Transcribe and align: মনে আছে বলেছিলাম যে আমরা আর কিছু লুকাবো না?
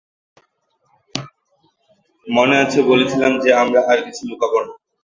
মনে 2.27 2.55
আছে 2.57 2.79
বলেছিলাম 2.83 3.31
যে 3.43 3.49
আমরা 3.53 3.79
আর 3.91 3.99
কিছু 4.05 4.21
লুকাবো 4.29 4.59
না? 4.65 4.73